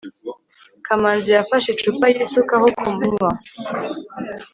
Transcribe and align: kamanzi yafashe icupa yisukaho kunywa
kamanzi 0.85 1.29
yafashe 1.37 1.67
icupa 1.73 2.05
yisukaho 2.13 2.67
kunywa 2.79 3.31